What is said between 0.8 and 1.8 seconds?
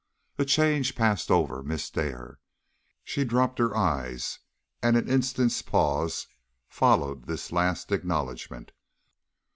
passed over